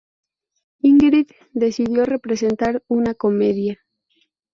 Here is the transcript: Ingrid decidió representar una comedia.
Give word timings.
Ingrid 0.81 1.29
decidió 1.53 2.05
representar 2.05 2.81
una 2.87 3.13
comedia. 3.13 3.81